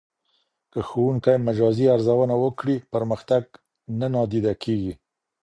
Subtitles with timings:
[0.71, 3.43] که ښوونکی مجازي ارزونه وکړي، پرمختګ
[3.99, 4.93] نه نادیده کېږي.